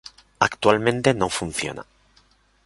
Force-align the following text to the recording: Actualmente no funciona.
Actualmente 0.39 1.13
no 1.13 1.29
funciona. 1.29 1.85